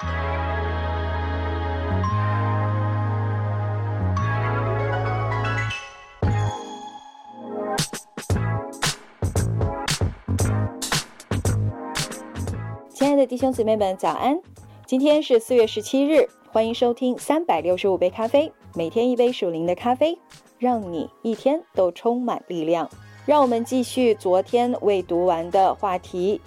[0.00, 0.08] 亲
[13.06, 14.40] 爱的弟兄姊妹们，早安！
[14.86, 20.18] 今天是四月十七日，欢迎收听三百六十五杯咖啡，每天一杯属灵的咖啡，
[20.58, 22.88] 让你一天都充满力量。
[23.26, 26.40] 让我们继续昨天未读完的话题，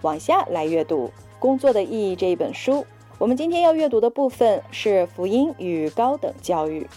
[0.00, 1.08] 往下来阅读
[1.44, 2.86] 《工作的意义》这一本书。
[3.18, 6.88] 我们今天要阅读的部分是福音与高等教育，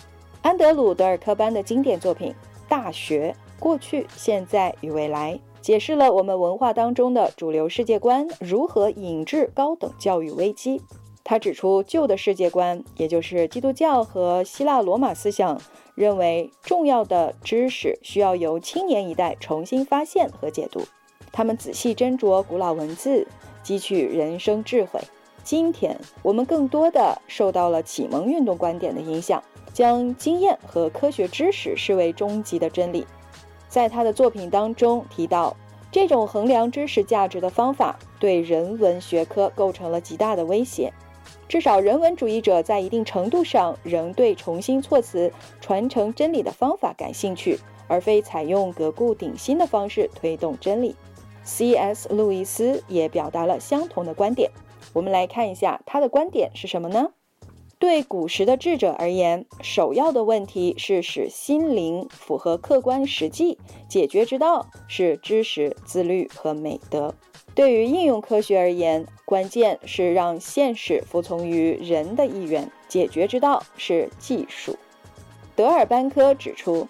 [0.42, 2.32] 安德鲁·德尔科班的经典作品
[2.70, 5.34] 《大学：过去、现在与未来》。
[5.60, 10.82] 解释了我们文化当中的主流世界观如何引致高等教育危机。
[11.26, 15.60] 他指出，旧的世界观，也就是基督教和希腊罗马思想，
[15.94, 20.84] 认为重要的知识需要由青年一代重新发现和解读。
[21.34, 23.28] 他们仔细斟酌古老文字，
[23.68, 24.98] 汲取人生智慧。
[25.44, 29.44] 今天，我们更多的受到了启蒙运动观点的影响，
[29.74, 33.06] 将经验和科学知识视为终极的真理。
[33.68, 35.54] 在他的作品当中提到，
[35.92, 40.94] 这种衡量知识价值的方法对人文学科构成了极大的威胁。
[41.50, 47.60] 至少，人文主义者在一定程度上仍对重新措辞、传承真理的方法感兴趣，
[47.90, 50.96] 而非采用革故鼎新的方式推动真理。
[51.48, 52.10] C.S.
[52.14, 54.52] 路易斯也表达了相同的观点。
[54.94, 57.12] 我们来看一下他的观点是什么呢？
[57.80, 67.14] 对古时的智者而言，首要的问题是使心灵符合客观实际，解决之道是知识、自律和美德。
[67.54, 74.76] 对于应用科学而言，关键是让现实服从于人的意愿，解决之道是技术。
[75.56, 76.88] 德尔班科指出，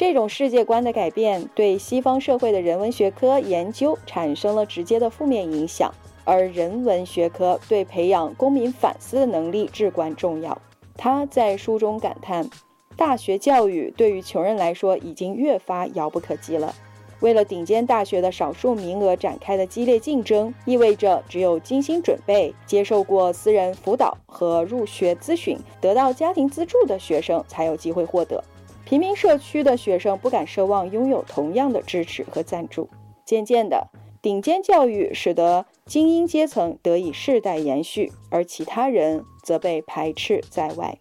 [0.00, 5.92] 这种世界观的改变对西方社会的人文学科研究产生了直接的负面影响。
[6.24, 10.56] 而人文学科对培养公民反思的能力至关重要。
[10.96, 12.48] 他在书中感叹，
[12.96, 16.74] 大学教育对于穷人来说已经越发遥不可及了。
[17.20, 28.42] 为了顶尖大学的少数名额展开的激烈竞争，意味着只有精心准备、接受过私人辅导和入学咨询、得到家庭资助的学生才有机会获得。
[28.90, 32.88] 平民社区的学生不敢奢望拥有同样的支持和赞助。
[33.24, 33.86] 渐渐的。
[34.20, 40.98] 顶尖教育使得精英阶层得以世代延续，而其他人则被排斥在外。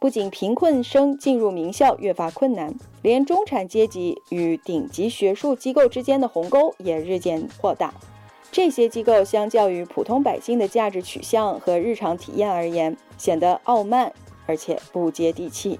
[0.00, 7.92] 不仅贫困生进入名校越发困难，连中产阶级与顶级学术机构之间的鸿沟也日渐扩大。
[8.50, 14.10] 这些机构相较于普通百姓的价值取向和日常体验而言，显得傲慢
[14.46, 15.78] 而且不接地气。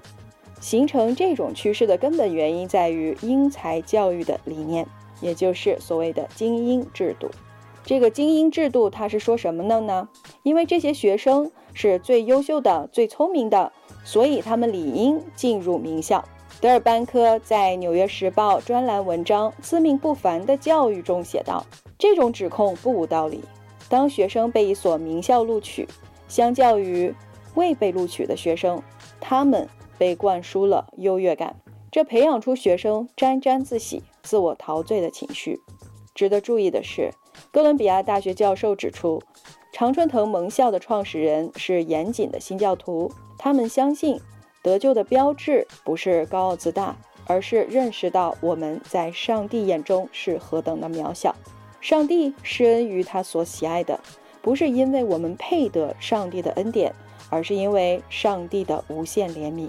[0.66, 4.84] 形成这种趋势的根本原因在于英才教育的理念。
[5.21, 7.31] 也就是所谓的精英制度，
[7.84, 10.09] 这个精英制度它是说什么的呢？
[10.43, 13.71] 因为这些学生是最优秀的、最聪明的，
[14.05, 16.25] 所以他们理应进入名校。
[16.60, 21.65] 德尔班科在《纽约时报》专栏文章《自命不凡的教育》中写道
[21.97, 23.41] ：“这种指控不无道理。
[23.88, 25.87] 当学生被一所名校录取，
[26.26, 27.15] 相较于
[27.55, 28.82] 未被录取的学生，
[29.21, 29.69] 他们
[29.99, 31.57] 被灌输了优越感，
[31.91, 35.61] 这培养出学生沾沾自喜。”自我陶醉的情绪。
[36.12, 37.12] 值得注意的是，
[37.53, 39.23] 哥伦比亚大学教授指出，
[39.73, 43.12] 常春藤盟校的创始人是严谨的新教徒。
[43.39, 44.21] 他们相信，
[44.62, 46.97] 得救的标志不是高傲自大，
[47.27, 51.37] 而是认识到我们在上帝眼中是何等的渺小。
[51.81, 54.01] 上帝施恩于他所喜爱的，
[54.43, 56.93] 不是因为我们配得上帝的恩典，
[57.31, 59.69] 而是因为上帝的无限怜悯。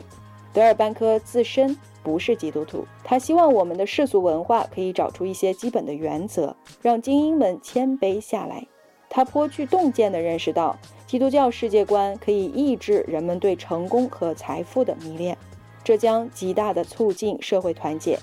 [0.57, 1.78] 德尔班科自身。
[2.01, 8.66] 不是基督徒，他希望我们的世俗文化可以找出一些基本的原则，让精英们谦卑下来。
[9.07, 10.75] 他颇具洞见地认识到，
[11.06, 15.38] 基督教世界观可以抑制人们对成功和财富的迷恋，
[15.84, 18.18] 这将极大地促进社会团结。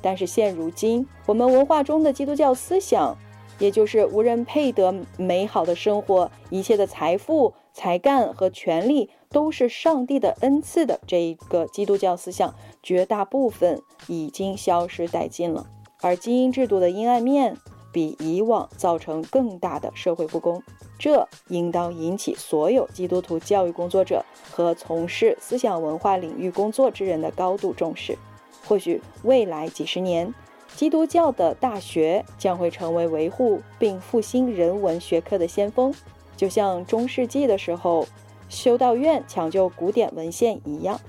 [0.00, 3.14] 但是现如今，我们文化中的基督教思想，
[3.58, 12.54] 也就是无人配得美好的生活，一切的财富、才干和权力都是上帝的恩赐的这一个基督教思想。
[12.82, 15.66] 绝大部分已经消失殆尽了，
[16.00, 17.56] 而精英制度的阴暗面
[17.92, 20.62] 比以往造成更大的社会不公，
[20.98, 28.18] 这应当引起所有基督徒教育工作者和从事思想文化领域工作之人的高度重视。
[28.66, 30.34] 或许未来几十年，
[30.74, 35.94] 基督教的大学将会成为维护并复兴人文学科的先锋，
[36.36, 38.06] 就像中世纪的时候
[38.48, 41.00] 修道院抢救古典文献一样。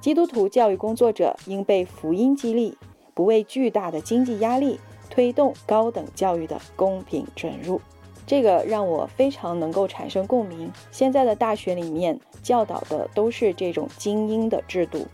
[0.00, 2.76] 基督徒教育工作者应被福音激励，
[3.14, 7.80] 不为巨大的经济压力推动高等教育的公平准入。
[8.26, 10.70] 这个让我非常能够产生共鸣。
[10.90, 15.06] 现在的大学里面教导的都是这种精英的制度，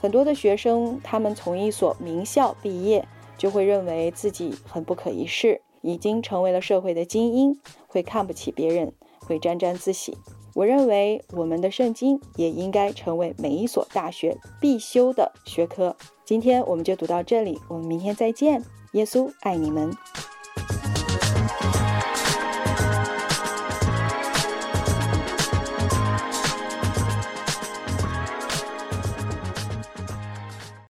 [0.00, 3.06] 很多的学生他们从一所名校毕业，
[3.36, 8.92] 就会认为自己很不可一世，已经成为了社会的精英，会看不起别人，
[9.28, 10.16] 会沾沾自喜。
[10.54, 15.94] 我认为我们的圣经也应该成为每一所大学必修的学科。
[16.24, 18.64] 今天我们就读到这里，我们明天再见。
[18.92, 19.94] 耶稣爱你们。